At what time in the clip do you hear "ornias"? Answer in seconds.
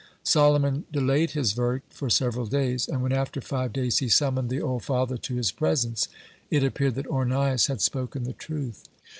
7.05-7.67